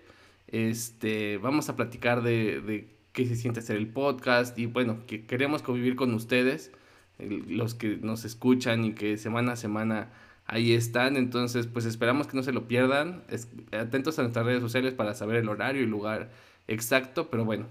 [0.49, 5.25] Este, vamos a platicar de, de qué se siente hacer el podcast y bueno, que
[5.25, 6.73] queremos convivir con ustedes,
[7.19, 10.11] los que nos escuchan y que semana a semana
[10.47, 11.17] ahí están.
[11.17, 13.23] Entonces, pues esperamos que no se lo pierdan.
[13.73, 16.31] atentos a nuestras redes sociales para saber el horario y lugar
[16.69, 17.67] exacto, pero bueno.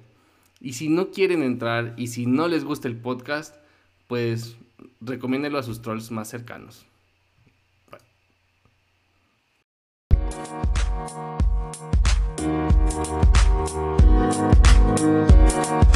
[0.62, 3.56] Y si no quieren entrar y si no les gusta el podcast,
[4.08, 4.56] pues
[5.02, 6.86] recomiéndelo a sus trolls más cercanos.
[14.96, 15.93] Música